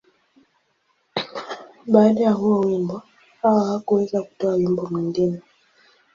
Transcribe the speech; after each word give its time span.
Baada 1.87 2.21
ya 2.21 2.31
huo 2.31 2.59
wimbo, 2.59 3.01
Hawa 3.41 3.67
hakuweza 3.67 4.21
kutoa 4.23 4.53
wimbo 4.53 4.85
mwingine. 4.91 5.41